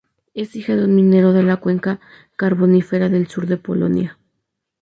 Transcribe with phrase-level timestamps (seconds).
[0.33, 1.99] Es hija de un minero de la cuenca
[2.35, 4.17] carbonífera del sur de Polonia.